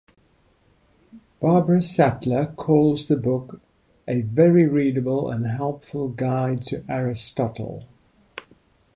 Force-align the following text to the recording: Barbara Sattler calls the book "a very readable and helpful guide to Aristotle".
Barbara 1.39 1.79
Sattler 1.79 2.55
calls 2.57 3.07
the 3.07 3.15
book 3.15 3.61
"a 4.07 4.21
very 4.21 4.67
readable 4.67 5.29
and 5.29 5.45
helpful 5.45 6.07
guide 6.09 6.63
to 6.63 6.83
Aristotle". 6.89 7.87